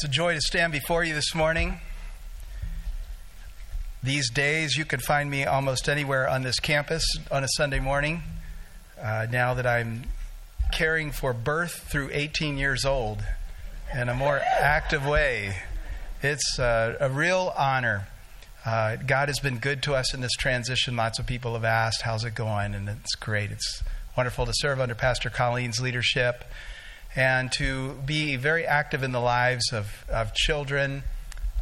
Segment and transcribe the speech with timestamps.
[0.00, 1.78] It's a joy to stand before you this morning.
[4.02, 8.22] These days, you can find me almost anywhere on this campus on a Sunday morning.
[8.98, 10.04] Uh, now that I'm
[10.72, 13.22] caring for birth through 18 years old
[13.94, 15.56] in a more active way,
[16.22, 18.08] it's uh, a real honor.
[18.64, 20.96] Uh, God has been good to us in this transition.
[20.96, 22.74] Lots of people have asked, How's it going?
[22.74, 23.50] And it's great.
[23.50, 23.82] It's
[24.16, 26.44] wonderful to serve under Pastor Colleen's leadership
[27.16, 31.02] and to be very active in the lives of, of children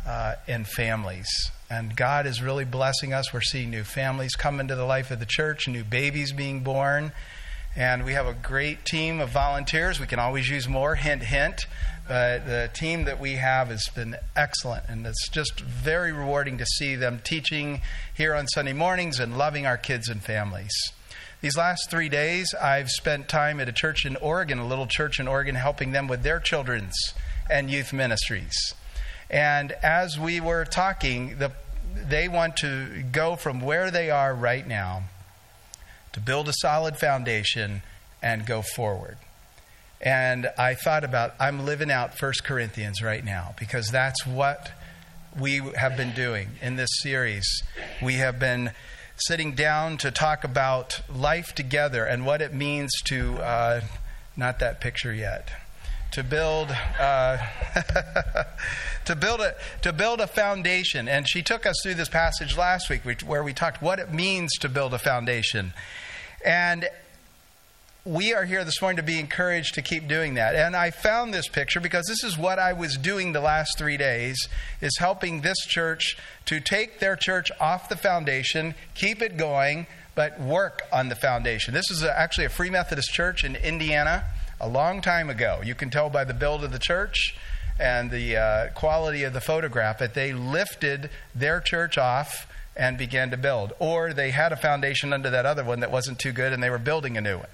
[0.06, 1.28] uh, and families.
[1.70, 3.32] And God is really blessing us.
[3.32, 7.12] We're seeing new families come into the life of the church, new babies being born.
[7.76, 10.00] And we have a great team of volunteers.
[10.00, 11.66] We can always use more, hint, hint.
[12.08, 14.84] But the team that we have has been excellent.
[14.88, 17.82] And it's just very rewarding to see them teaching
[18.14, 20.72] here on Sunday mornings and loving our kids and families.
[21.40, 25.20] These last three days, I've spent time at a church in Oregon, a little church
[25.20, 26.96] in Oregon, helping them with their children's
[27.48, 28.74] and youth ministries.
[29.30, 31.52] And as we were talking, the,
[31.94, 35.04] they want to go from where they are right now
[36.12, 37.82] to build a solid foundation
[38.20, 39.16] and go forward.
[40.00, 44.72] And I thought about, I'm living out 1 Corinthians right now because that's what
[45.38, 47.62] we have been doing in this series.
[48.02, 48.72] We have been
[49.20, 53.80] sitting down to talk about life together and what it means to, uh,
[54.36, 55.50] not that picture yet,
[56.12, 57.38] to build, uh,
[59.04, 61.08] to build a to build a foundation.
[61.08, 64.52] And she took us through this passage last week, where we talked what it means
[64.60, 65.72] to build a foundation.
[66.44, 66.88] And
[68.04, 70.54] we are here this morning to be encouraged to keep doing that.
[70.54, 73.96] And I found this picture because this is what I was doing the last three
[73.96, 74.48] days
[74.80, 80.40] is helping this church to take their church off the foundation, keep it going, but
[80.40, 81.74] work on the foundation.
[81.74, 84.24] This is actually a Free Methodist church in Indiana
[84.60, 85.60] a long time ago.
[85.62, 87.36] You can tell by the build of the church
[87.78, 93.30] and the uh, quality of the photograph that they lifted their church off and began
[93.30, 93.72] to build.
[93.78, 96.70] Or they had a foundation under that other one that wasn't too good and they
[96.70, 97.48] were building a new one.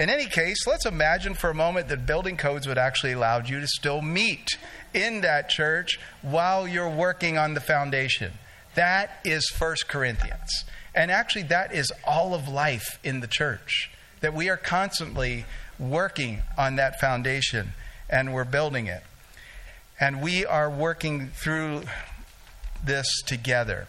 [0.00, 3.60] In any case, let's imagine for a moment that building codes would actually allow you
[3.60, 4.48] to still meet
[4.94, 8.32] in that church while you're working on the foundation.
[8.76, 10.64] That is First Corinthians.
[10.94, 13.90] And actually, that is all of life in the church.
[14.22, 15.44] That we are constantly
[15.78, 17.74] working on that foundation
[18.08, 19.02] and we're building it.
[20.00, 21.82] And we are working through
[22.82, 23.86] this together.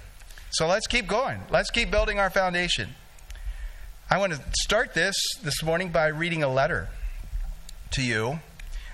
[0.49, 1.39] So let's keep going.
[1.49, 2.95] Let's keep building our foundation.
[4.13, 6.89] I want to start this this morning by reading a letter
[7.91, 8.41] to you,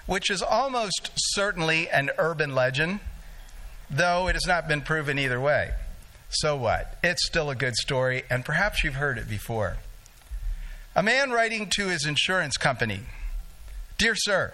[0.05, 2.99] which is almost certainly an urban legend,
[3.89, 5.71] though it has not been proven either way.
[6.29, 6.99] So what?
[7.03, 9.77] It's still a good story, and perhaps you've heard it before.
[10.95, 12.99] A man writing to his insurance company
[13.97, 14.53] Dear Sir,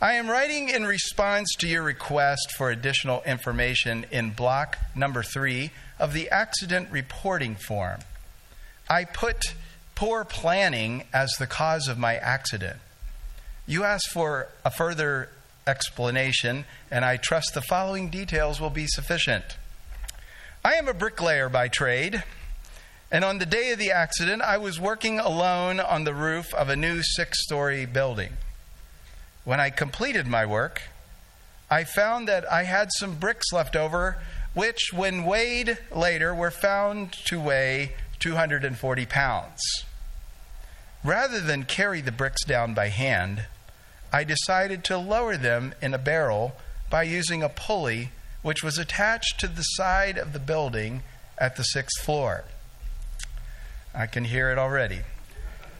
[0.00, 5.72] I am writing in response to your request for additional information in block number three
[5.98, 7.98] of the accident reporting form.
[8.88, 9.54] I put
[9.94, 12.78] poor planning as the cause of my accident.
[13.66, 15.28] You asked for a further
[15.66, 19.58] explanation, and I trust the following details will be sufficient.
[20.64, 22.24] I am a bricklayer by trade,
[23.10, 26.68] and on the day of the accident, I was working alone on the roof of
[26.68, 28.32] a new six story building.
[29.44, 30.82] When I completed my work,
[31.70, 34.18] I found that I had some bricks left over,
[34.54, 39.60] which, when weighed later, were found to weigh 240 pounds.
[41.04, 43.44] Rather than carry the bricks down by hand,
[44.12, 46.56] I decided to lower them in a barrel
[46.90, 48.10] by using a pulley
[48.42, 51.02] which was attached to the side of the building
[51.36, 52.44] at the sixth floor.
[53.94, 55.00] I can hear it already.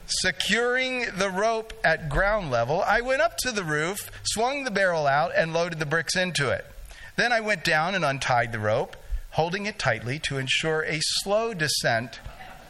[0.06, 5.06] Securing the rope at ground level, I went up to the roof, swung the barrel
[5.06, 6.64] out, and loaded the bricks into it.
[7.16, 8.96] Then I went down and untied the rope,
[9.30, 12.20] holding it tightly to ensure a slow descent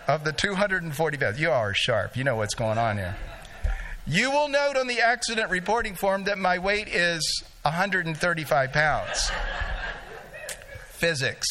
[0.06, 1.40] of the 240 pounds.
[1.40, 2.16] You are sharp.
[2.16, 3.16] You know what's going on here.
[4.06, 7.22] You will note on the accident reporting form that my weight is
[7.62, 9.30] 135 pounds.
[10.92, 11.46] Physics.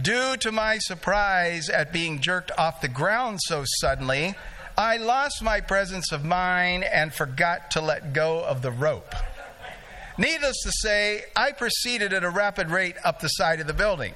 [0.00, 4.36] Due to my surprise at being jerked off the ground so suddenly,
[4.78, 9.14] I lost my presence of mind and forgot to let go of the rope.
[10.18, 14.14] Needless to say, I proceeded at a rapid rate up the side of the building.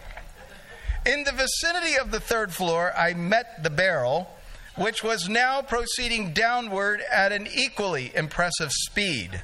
[1.05, 4.31] In the vicinity of the third floor, I met the barrel,
[4.76, 9.43] which was now proceeding downward at an equally impressive speed.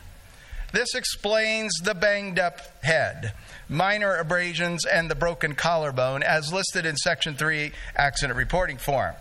[0.73, 3.33] This explains the banged up head,
[3.69, 9.15] minor abrasions, and the broken collarbone as listed in Section 3 accident reporting form.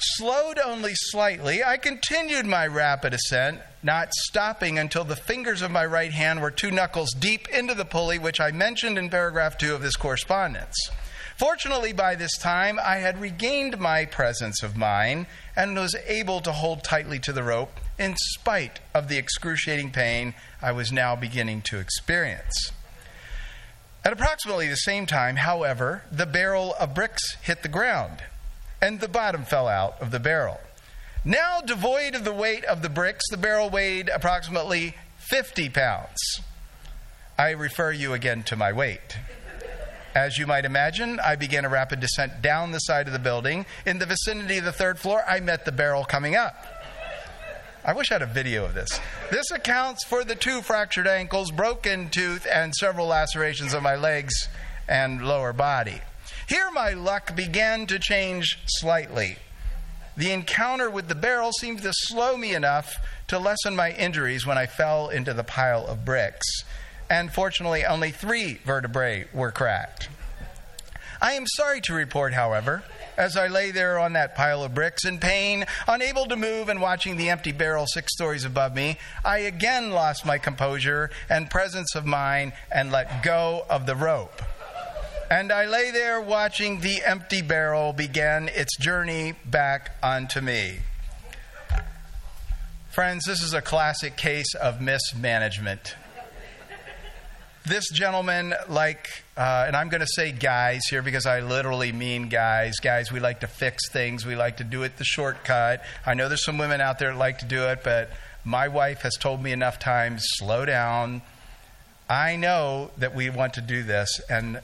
[0.00, 5.84] Slowed only slightly, I continued my rapid ascent, not stopping until the fingers of my
[5.84, 9.74] right hand were two knuckles deep into the pulley, which I mentioned in paragraph two
[9.74, 10.76] of this correspondence.
[11.36, 16.52] Fortunately, by this time, I had regained my presence of mind and was able to
[16.52, 21.62] hold tightly to the rope in spite of the excruciating pain I was now beginning
[21.62, 22.70] to experience.
[24.04, 28.22] At approximately the same time, however, the barrel of bricks hit the ground
[28.80, 30.60] and the bottom fell out of the barrel.
[31.24, 36.40] Now devoid of the weight of the bricks, the barrel weighed approximately 50 pounds.
[37.36, 39.18] I refer you again to my weight.
[40.14, 43.66] As you might imagine, I began a rapid descent down the side of the building.
[43.86, 46.56] In the vicinity of the third floor, I met the barrel coming up.
[47.84, 49.00] I wish I had a video of this.
[49.30, 54.34] This accounts for the two fractured ankles, broken tooth, and several lacerations of my legs
[54.88, 56.00] and lower body.
[56.48, 59.36] Here my luck began to change slightly.
[60.16, 62.92] The encounter with the barrel seemed to slow me enough
[63.28, 66.64] to lessen my injuries when I fell into the pile of bricks.
[67.08, 70.08] And fortunately, only three vertebrae were cracked.
[71.20, 72.84] I am sorry to report, however,
[73.16, 76.80] as I lay there on that pile of bricks in pain, unable to move and
[76.80, 81.94] watching the empty barrel six stories above me, I again lost my composure and presence
[81.96, 84.40] of mind and let go of the rope.
[85.30, 90.78] And I lay there watching the empty barrel begin its journey back onto me.
[92.92, 95.96] Friends, this is a classic case of mismanagement.
[97.66, 102.30] This gentleman, like, uh, and I'm going to say guys here because I literally mean
[102.30, 102.76] guys.
[102.82, 105.84] Guys, we like to fix things, we like to do it the shortcut.
[106.06, 108.08] I know there's some women out there that like to do it, but
[108.44, 111.20] my wife has told me enough times slow down.
[112.08, 114.62] I know that we want to do this, and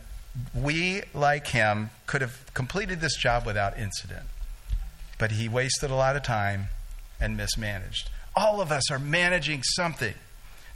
[0.55, 4.27] we, like him, could have completed this job without incident.
[5.19, 6.69] But he wasted a lot of time
[7.21, 8.11] and mismanaged.
[8.35, 10.15] All of us are managing something.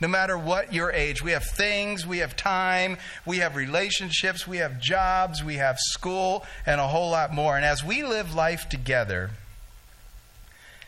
[0.00, 4.58] No matter what your age, we have things, we have time, we have relationships, we
[4.58, 7.56] have jobs, we have school, and a whole lot more.
[7.56, 9.30] And as we live life together,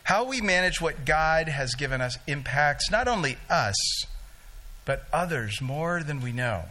[0.05, 3.77] how we manage what God has given us impacts not only us,
[4.85, 6.67] but others more than we know.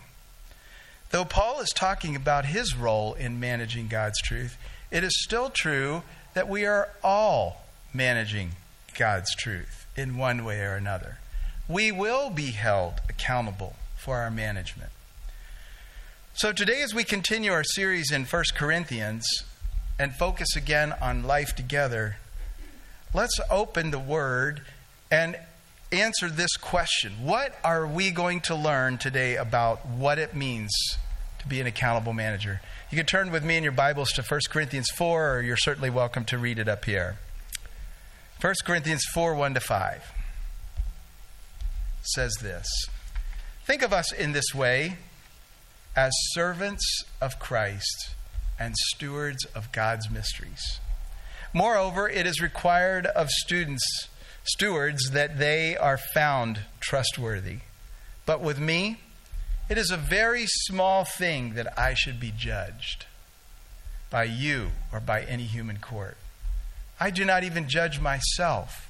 [1.11, 4.57] Though Paul is talking about his role in managing God's truth,
[4.91, 6.03] it is still true
[6.33, 8.51] that we are all managing
[8.97, 11.17] God's truth in one way or another.
[11.67, 14.91] We will be held accountable for our management.
[16.33, 19.27] So today, as we continue our series in 1 Corinthians
[19.97, 22.17] and focus again on life together,
[23.13, 24.61] let's open the Word
[25.11, 25.35] and
[25.91, 30.71] answer this question What are we going to learn today about what it means
[31.39, 32.61] to be an accountable manager?
[32.91, 35.89] You can turn with me in your Bibles to 1 Corinthians 4, or you're certainly
[35.89, 37.17] welcome to read it up here.
[38.41, 40.13] 1 Corinthians 4 1 to 5
[42.01, 42.67] says this
[43.65, 44.97] Think of us in this way
[45.95, 48.11] as servants of Christ
[48.59, 50.79] and stewards of God's mysteries.
[51.53, 54.08] Moreover, it is required of students
[54.43, 57.59] stewards that they are found trustworthy.
[58.25, 58.97] But with me,
[59.69, 63.05] it is a very small thing that I should be judged
[64.09, 66.17] by you or by any human court.
[66.99, 68.87] I do not even judge myself.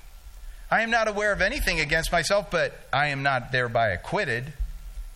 [0.71, 4.53] I am not aware of anything against myself, but I am not thereby acquitted.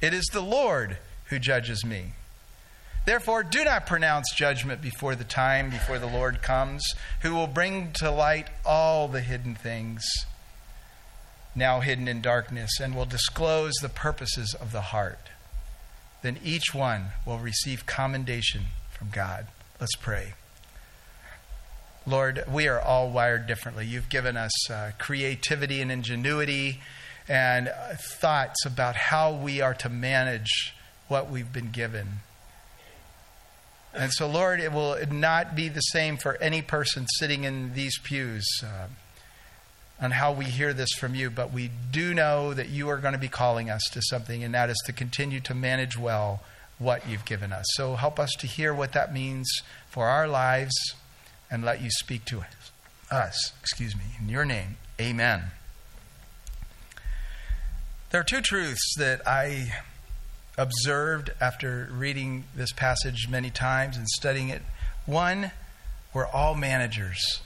[0.02, 2.14] It is the Lord who judges me.
[3.06, 6.84] Therefore, do not pronounce judgment before the time, before the Lord comes,
[7.22, 10.06] who will bring to light all the hidden things
[11.56, 15.30] now hidden in darkness, and will disclose the purposes of the heart.
[16.22, 19.48] Then each one will receive commendation from God.
[19.80, 20.34] Let's pray.
[22.06, 23.86] Lord, we are all wired differently.
[23.86, 26.82] You've given us uh, creativity and ingenuity
[27.30, 30.76] and uh, thoughts about how we are to manage
[31.08, 32.20] what we've been given.
[33.94, 37.98] And so, Lord, it will not be the same for any person sitting in these
[38.00, 38.46] pews.
[38.64, 38.88] Uh,
[40.02, 43.14] on how we hear this from you, but we do know that you are going
[43.14, 46.42] to be calling us to something, and that is to continue to manage well
[46.78, 47.66] what you've given us.
[47.76, 49.50] So help us to hear what that means
[49.90, 50.74] for our lives
[51.50, 52.44] and let you speak to
[53.10, 53.54] us.
[53.62, 54.04] Excuse me.
[54.20, 55.52] In your name, amen.
[58.10, 59.74] There are two truths that I
[60.58, 64.62] observed after reading this passage many times and studying it.
[65.06, 65.52] One,
[66.14, 67.42] we're all managers.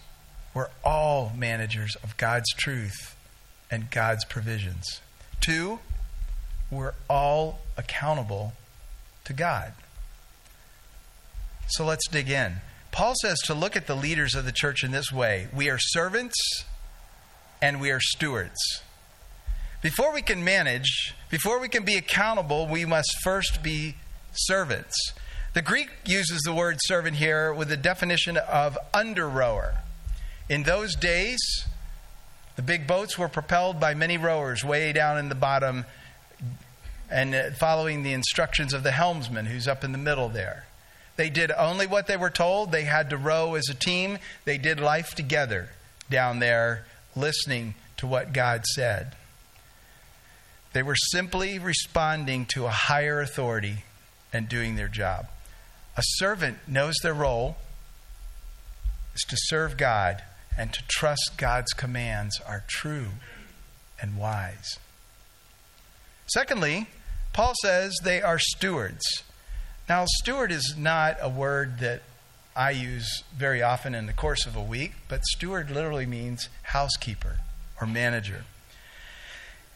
[0.54, 3.16] We're all managers of God's truth
[3.72, 5.02] and God's provisions.
[5.40, 5.80] Two,
[6.70, 8.54] we're all accountable
[9.26, 9.74] to God.
[11.70, 12.58] So let's dig in.
[12.92, 15.78] Paul says to look at the leaders of the church in this way we are
[15.78, 16.36] servants
[17.62, 18.82] and we are stewards.
[19.82, 23.96] Before we can manage, before we can be accountable, we must first be
[24.34, 24.96] servants.
[25.54, 29.76] The Greek uses the word servant here with the definition of under rower.
[30.50, 31.40] In those days,
[32.56, 35.86] the big boats were propelled by many rowers way down in the bottom
[37.10, 40.66] and following the instructions of the helmsman who's up in the middle there.
[41.18, 42.72] They did only what they were told.
[42.72, 44.18] They had to row as a team.
[44.46, 45.70] They did life together
[46.10, 49.16] down there, listening to what God said.
[50.78, 53.78] They were simply responding to a higher authority
[54.32, 55.26] and doing their job.
[55.98, 57.58] A servant knows their role
[59.16, 60.22] is to serve God
[60.56, 63.08] and to trust God's commands are true
[64.00, 64.78] and wise.
[66.28, 66.86] Secondly,
[67.34, 69.24] Paul says they are stewards.
[69.90, 72.04] Now, steward is not a word that
[72.56, 77.40] I use very often in the course of a week, but steward literally means housekeeper
[77.82, 78.44] or manager.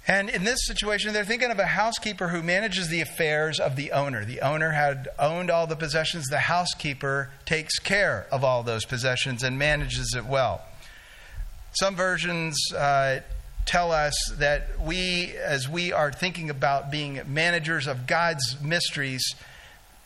[0.07, 3.91] And in this situation, they're thinking of a housekeeper who manages the affairs of the
[3.91, 4.25] owner.
[4.25, 6.27] The owner had owned all the possessions.
[6.27, 10.63] The housekeeper takes care of all those possessions and manages it well.
[11.73, 13.19] Some versions uh,
[13.65, 19.23] tell us that we, as we are thinking about being managers of God's mysteries,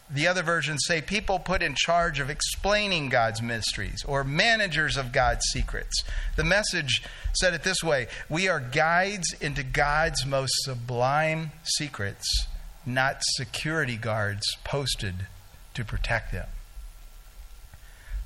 [0.09, 5.11] the other versions say people put in charge of explaining God's mysteries or managers of
[5.11, 6.03] God's secrets.
[6.35, 7.01] The message
[7.33, 12.47] said it this way We are guides into God's most sublime secrets,
[12.85, 15.25] not security guards posted
[15.73, 16.47] to protect them.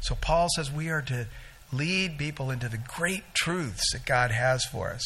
[0.01, 1.27] So Paul says we are to
[1.71, 5.03] lead people into the great truths that God has for us.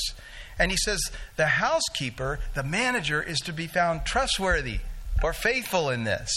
[0.58, 4.80] And he says the housekeeper, the manager, is to be found trustworthy
[5.22, 6.32] or faithful in this.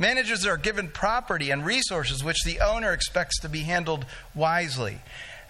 [0.00, 4.98] Managers are given property and resources which the owner expects to be handled wisely.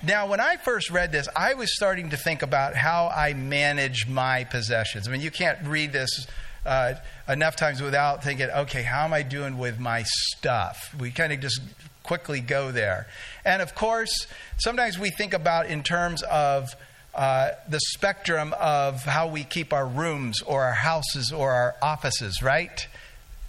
[0.03, 4.09] Now, when I first read this, I was starting to think about how I manage
[4.09, 5.07] my possessions.
[5.07, 6.27] I mean, you can't read this
[6.67, 6.95] uh,
[7.29, 10.97] enough times without thinking, okay, how am I doing with my stuff?
[10.99, 11.61] We kind of just
[12.03, 13.07] quickly go there.
[13.45, 14.27] And of course,
[14.59, 16.75] sometimes we think about in terms of
[17.15, 22.43] uh, the spectrum of how we keep our rooms or our houses or our offices,
[22.43, 22.89] right?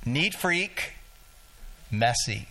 [0.05, 0.93] Neat freak,
[1.89, 2.47] messy.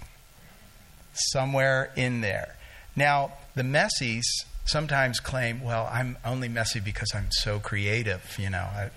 [1.12, 2.57] Somewhere in there.
[2.95, 4.25] Now, the messies
[4.64, 8.59] sometimes claim, well, I'm only messy because I'm so creative, you know.
[8.59, 8.90] I,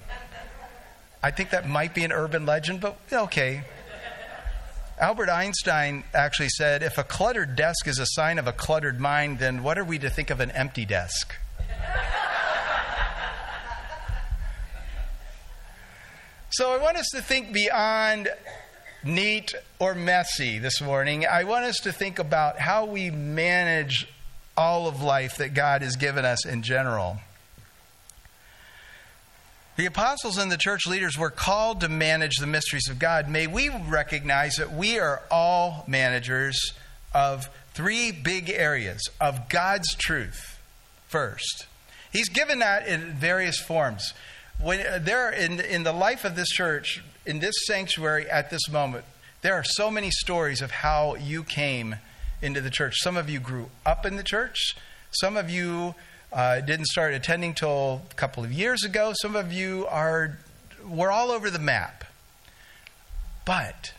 [1.22, 3.64] I think that might be an urban legend, but okay.
[5.00, 9.40] Albert Einstein actually said if a cluttered desk is a sign of a cluttered mind,
[9.40, 11.36] then what are we to think of an empty desk?
[16.54, 18.30] So I want us to think beyond
[19.04, 21.26] neat or messy this morning.
[21.26, 24.08] I want us to think about how we manage
[24.56, 27.18] all of life that God has given us in general.
[29.78, 33.28] The apostles and the church leaders were called to manage the mysteries of God.
[33.28, 36.74] May we recognize that we are all managers
[37.16, 40.60] of three big areas of God's truth
[41.08, 41.66] first.
[42.12, 44.14] He's given that in various forms
[44.62, 48.70] when uh, there in in the life of this church in this sanctuary at this
[48.70, 49.06] moment
[49.44, 51.98] there are so many stories of how you came
[52.42, 52.96] into the church.
[53.02, 54.76] Some of you grew up in the church.
[55.12, 55.96] Some of you
[56.32, 59.14] uh, didn't start attending till a couple of years ago.
[59.22, 60.38] Some of you are
[60.88, 62.06] we're all over the map.
[63.46, 63.94] But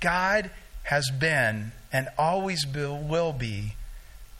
[0.00, 0.50] god
[0.84, 3.74] has been and always will be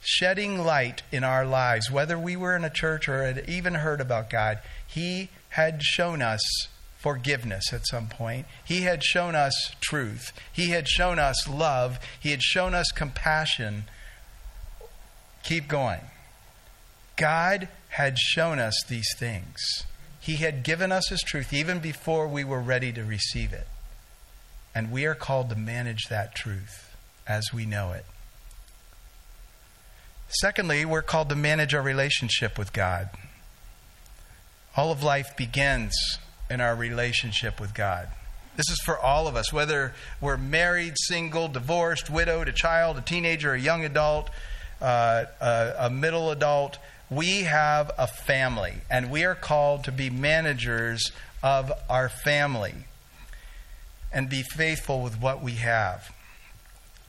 [0.01, 1.91] shedding light in our lives.
[1.91, 6.21] Whether we were in a church or had even heard about god he had shown
[6.21, 6.41] us
[6.97, 8.45] forgiveness at some point.
[8.63, 10.31] He had shown us truth.
[10.51, 11.99] He had shown us love.
[12.19, 13.85] He had shown us compassion.
[15.43, 16.01] Keep going.
[17.15, 19.57] God had shown us these things.
[20.19, 23.67] He had given us His truth even before we were ready to receive it.
[24.73, 26.95] And we are called to manage that truth
[27.27, 28.05] as we know it.
[30.39, 33.09] Secondly, we're called to manage our relationship with God.
[34.75, 35.93] All of life begins
[36.49, 38.07] in our relationship with God.
[38.55, 43.01] This is for all of us, whether we're married, single, divorced, widowed, a child, a
[43.01, 44.29] teenager, a young adult,
[44.81, 46.77] uh, a, a middle adult.
[47.09, 51.11] We have a family, and we are called to be managers
[51.43, 52.73] of our family
[54.13, 56.13] and be faithful with what we have.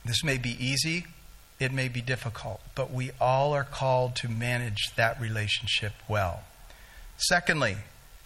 [0.05, 1.05] This may be easy,
[1.59, 6.43] it may be difficult, but we all are called to manage that relationship well.
[7.17, 7.77] Secondly,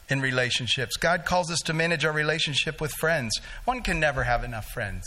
[0.10, 3.40] in relationships, God calls us to manage our relationship with friends.
[3.66, 5.04] One can never have enough friends.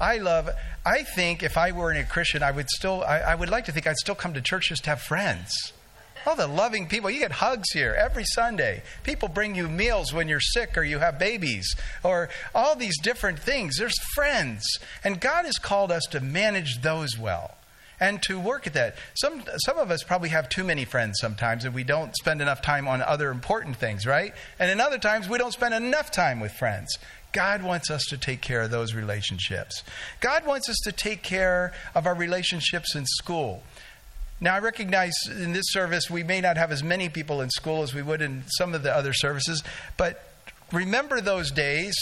[0.00, 0.48] I love,
[0.86, 3.72] I think if I were a Christian, I would still, I, I would like to
[3.72, 5.50] think I'd still come to church just to have friends.
[6.26, 7.10] All the loving people.
[7.10, 8.82] You get hugs here every Sunday.
[9.02, 13.38] People bring you meals when you're sick or you have babies or all these different
[13.38, 13.76] things.
[13.78, 14.62] There's friends.
[15.04, 17.57] And God has called us to manage those well
[18.00, 18.96] and to work at that.
[19.14, 22.62] Some, some of us probably have too many friends sometimes and we don't spend enough
[22.62, 24.32] time on other important things, right?
[24.58, 26.98] And in other times, we don't spend enough time with friends.
[27.32, 29.82] God wants us to take care of those relationships.
[30.20, 33.62] God wants us to take care of our relationships in school.
[34.40, 37.82] Now, I recognize in this service we may not have as many people in school
[37.82, 39.64] as we would in some of the other services,
[39.96, 40.32] but
[40.72, 41.94] remember those days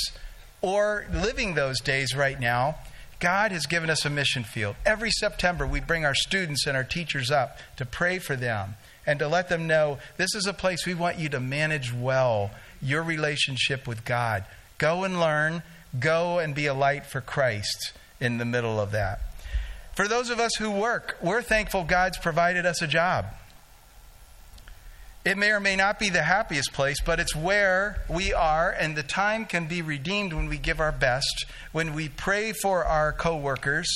[0.60, 2.76] or living those days right now.
[3.18, 4.76] God has given us a mission field.
[4.84, 8.74] Every September, we bring our students and our teachers up to pray for them
[9.06, 12.50] and to let them know this is a place we want you to manage well
[12.82, 14.44] your relationship with God.
[14.78, 15.62] Go and learn,
[15.98, 19.20] go and be a light for Christ in the middle of that.
[19.94, 23.26] For those of us who work, we're thankful God's provided us a job.
[25.26, 28.94] It may or may not be the happiest place, but it's where we are, and
[28.94, 33.12] the time can be redeemed when we give our best, when we pray for our
[33.12, 33.88] coworkers,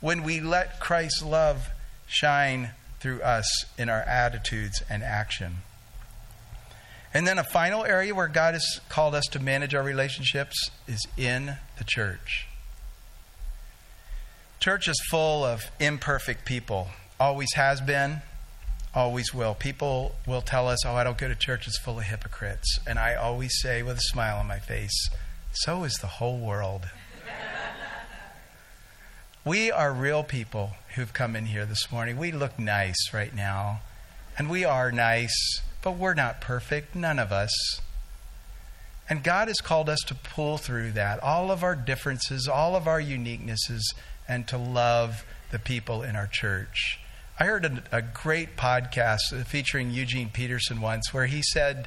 [0.00, 1.70] when we let Christ's love
[2.06, 5.56] shine through us in our attitudes and action.
[7.12, 11.04] And then a final area where God has called us to manage our relationships is
[11.16, 12.46] in the church.
[14.60, 18.22] Church is full of imperfect people, always has been,
[18.96, 19.54] always will.
[19.54, 22.80] People will tell us, Oh, I don't go to church, it's full of hypocrites.
[22.86, 25.10] And I always say with a smile on my face,
[25.52, 26.88] So is the whole world.
[29.44, 32.16] we are real people who've come in here this morning.
[32.16, 33.82] We look nice right now,
[34.38, 37.80] and we are nice, but we're not perfect, none of us.
[39.08, 42.88] And God has called us to pull through that, all of our differences, all of
[42.88, 43.82] our uniquenesses,
[44.26, 46.98] and to love the people in our church.
[47.38, 51.86] I heard a, a, great podcast featuring Eugene Peterson once where he said,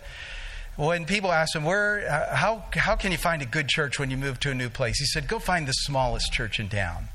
[0.75, 4.18] when people asked him, Where, how, how can you find a good church when you
[4.18, 5.00] move to a new place?
[5.00, 7.09] He said, Go find the smallest church in town.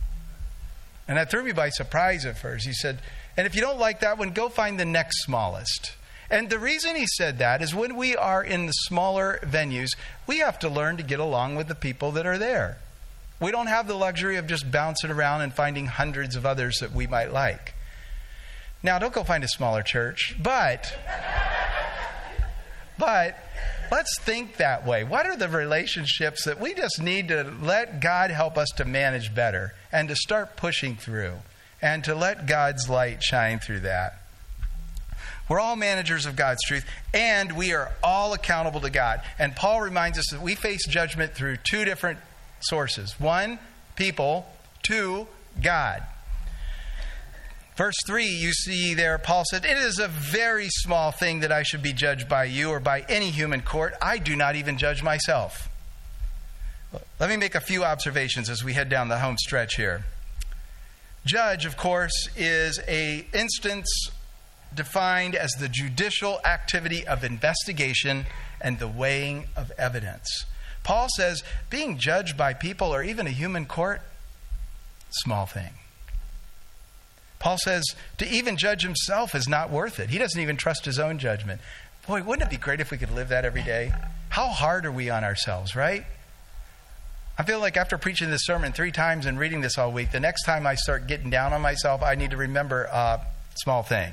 [1.07, 2.67] And that threw me by surprise at first.
[2.67, 2.99] He said,
[3.37, 5.95] And if you don't like that one, go find the next smallest.
[6.31, 9.91] And the reason he said that is when we are in the smaller venues,
[10.27, 12.79] we have to learn to get along with the people that are there.
[13.41, 16.93] We don't have the luxury of just bouncing around and finding hundreds of others that
[16.93, 17.74] we might like.
[18.85, 20.95] Now, don't go find a smaller church, but
[22.99, 23.35] but
[23.91, 25.05] let's think that way.
[25.05, 29.35] What are the relationships that we just need to let God help us to manage
[29.35, 31.37] better and to start pushing through
[31.81, 34.21] and to let God's light shine through that?
[35.49, 39.23] We're all managers of God's truth, and we are all accountable to God.
[39.39, 42.19] And Paul reminds us that we face judgment through two different
[42.61, 43.59] sources one,
[43.97, 44.47] people,
[44.83, 45.27] two,
[45.63, 46.03] God.
[47.77, 51.65] Verse 3, you see there, Paul said, It is a very small thing that I
[51.65, 53.95] should be judged by you or by any human court.
[54.01, 55.69] I do not even judge myself.
[57.19, 60.05] Let me make a few observations as we head down the home stretch here.
[61.27, 63.89] Judge, of course, is a instance
[64.73, 68.27] defined as the judicial activity of investigation
[68.61, 70.45] and the weighing of evidence.
[70.85, 74.03] Paul says being judged by people or even a human court,
[75.11, 75.71] small thing.
[77.39, 77.85] Paul says
[78.19, 80.11] to even judge himself is not worth it.
[80.11, 81.61] He doesn't even trust his own judgment.
[82.07, 83.93] Boy, wouldn't it be great if we could live that every day?
[84.31, 86.05] How hard are we on ourselves, right?
[87.37, 90.21] I feel like after preaching this sermon three times and reading this all week, the
[90.21, 93.21] next time I start getting down on myself, I need to remember a
[93.57, 94.13] small thing.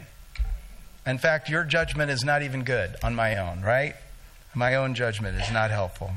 [1.06, 3.96] In fact, your judgment is not even good on my own, right?
[4.54, 6.12] My own judgment is not helpful.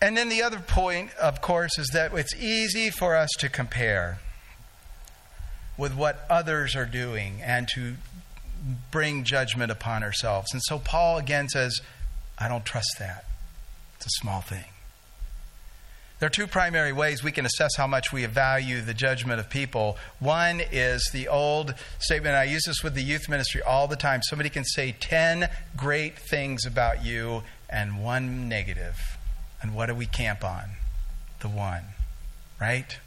[0.00, 4.18] And then the other point, of course, is that it's easy for us to compare
[5.76, 7.94] with what others are doing and to
[8.90, 10.52] bring judgment upon ourselves.
[10.52, 11.80] And so Paul again says,
[12.38, 13.24] I don't trust that.
[13.96, 14.64] It's a small thing.
[16.18, 19.50] There are two primary ways we can assess how much we value the judgment of
[19.50, 19.98] people.
[20.18, 24.22] One is the old statement, I use this with the youth ministry all the time.
[24.22, 28.96] Somebody can say 10 great things about you and one negative.
[29.60, 30.64] And what do we camp on?
[31.40, 31.82] The one,
[32.58, 32.98] right?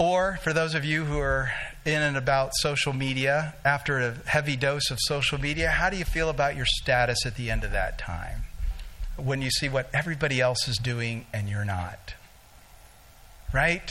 [0.00, 1.52] Or for those of you who are
[1.84, 6.06] in and about social media, after a heavy dose of social media, how do you
[6.06, 8.44] feel about your status at the end of that time?
[9.18, 12.14] When you see what everybody else is doing and you're not.
[13.52, 13.90] Right?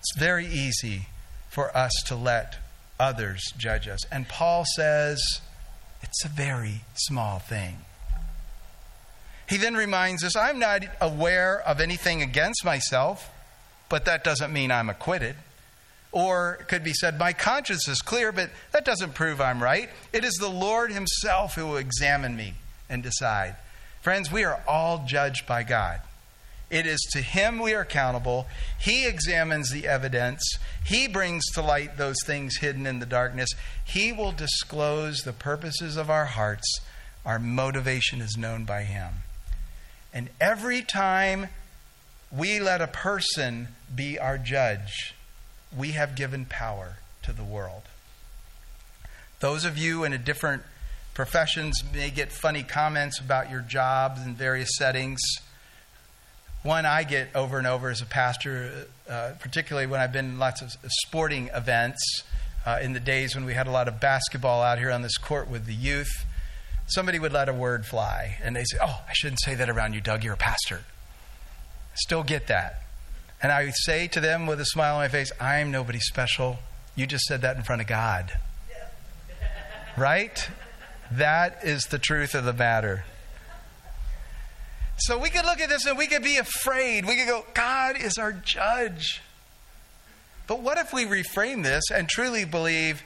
[0.00, 1.06] It's very easy
[1.48, 2.58] for us to let
[3.00, 4.04] others judge us.
[4.12, 5.22] And Paul says
[6.02, 7.78] it's a very small thing.
[9.48, 13.30] He then reminds us I'm not aware of anything against myself,
[13.92, 15.36] but that doesn't mean I'm acquitted.
[16.12, 19.90] Or it could be said, My conscience is clear, but that doesn't prove I'm right.
[20.14, 22.54] It is the Lord Himself who will examine me
[22.88, 23.54] and decide.
[24.00, 26.00] Friends, we are all judged by God.
[26.70, 28.46] It is to Him we are accountable.
[28.80, 30.56] He examines the evidence.
[30.82, 33.50] He brings to light those things hidden in the darkness.
[33.84, 36.80] He will disclose the purposes of our hearts.
[37.26, 39.16] Our motivation is known by Him.
[40.14, 41.48] And every time
[42.36, 45.14] we let a person be our judge,
[45.76, 47.82] we have given power to the world.
[49.40, 50.62] Those of you in a different
[51.14, 55.20] professions may get funny comments about your jobs in various settings.
[56.62, 60.38] One I get over and over as a pastor, uh, particularly when I've been in
[60.38, 62.22] lots of sporting events
[62.64, 65.18] uh, in the days when we had a lot of basketball out here on this
[65.18, 66.24] court with the youth.
[66.86, 69.94] Somebody would let a word fly, and they say, Oh, I shouldn't say that around
[69.94, 70.22] you, Doug.
[70.24, 70.82] You're a pastor.
[71.94, 72.82] Still get that.
[73.42, 76.58] And I say to them with a smile on my face, I'm nobody special.
[76.94, 78.32] You just said that in front of God.
[79.96, 80.48] Right?
[81.10, 83.04] That is the truth of the matter.
[84.98, 87.04] So we could look at this and we could be afraid.
[87.06, 89.20] We could go, God is our judge.
[90.46, 93.02] But what if we reframe this and truly believe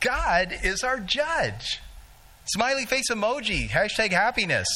[0.00, 1.80] God is our judge?
[2.46, 4.66] Smiley face emoji, hashtag happiness.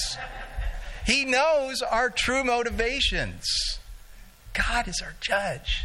[1.06, 3.44] He knows our true motivations.
[4.52, 5.84] God is our judge.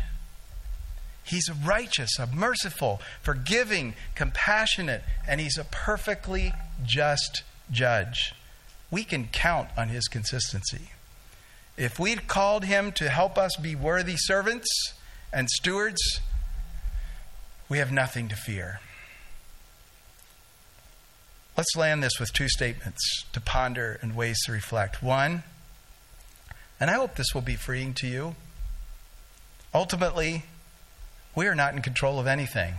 [1.24, 8.34] He's a righteous, a merciful, forgiving, compassionate, and he's a perfectly just judge.
[8.92, 10.92] We can count on his consistency.
[11.78, 14.68] If we'd called him to help us be worthy servants
[15.32, 16.20] and stewards,
[17.70, 18.80] we have nothing to fear.
[21.56, 25.04] Let's land this with two statements to ponder and ways to reflect.
[25.04, 25.44] One,
[26.80, 28.36] and I hope this will be freeing to you.
[29.74, 30.46] Ultimately,
[31.36, 32.76] we are not in control of anything.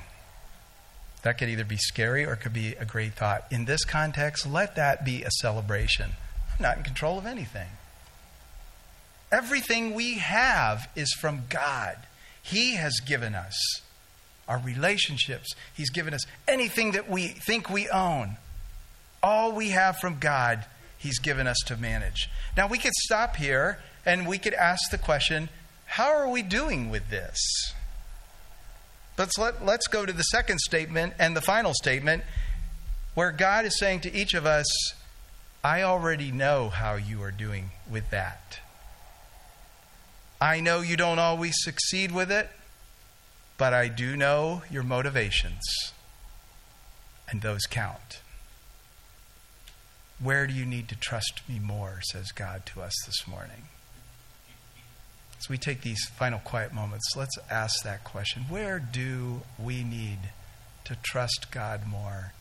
[1.22, 3.46] That could either be scary or it could be a great thought.
[3.50, 6.10] In this context, let that be a celebration.
[6.52, 7.68] I'm not in control of anything.
[9.32, 11.96] Everything we have is from God.
[12.42, 13.56] He has given us
[14.46, 18.36] our relationships, He's given us anything that we think we own.
[19.24, 20.66] All we have from God,
[20.98, 22.28] He's given us to manage.
[22.58, 25.48] Now, we could stop here and we could ask the question
[25.86, 27.38] how are we doing with this?
[29.16, 32.22] Let's, let, let's go to the second statement and the final statement
[33.14, 34.66] where God is saying to each of us,
[35.62, 38.60] I already know how you are doing with that.
[40.38, 42.50] I know you don't always succeed with it,
[43.56, 45.62] but I do know your motivations,
[47.30, 48.20] and those count.
[50.24, 53.64] Where do you need to trust me more, says God to us this morning?
[55.38, 60.30] As we take these final quiet moments, let's ask that question Where do we need
[60.84, 62.32] to trust God more?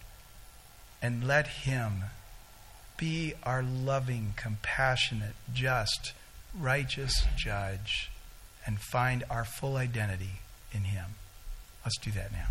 [1.01, 2.05] And let Him
[2.95, 6.13] be our loving, compassionate, just,
[6.57, 8.09] righteous judge
[8.65, 10.39] and find our full identity
[10.71, 11.15] in Him.
[11.83, 12.47] Let's do that now.